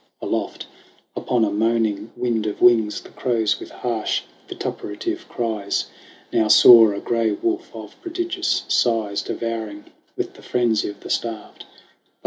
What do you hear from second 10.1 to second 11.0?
with the frenzy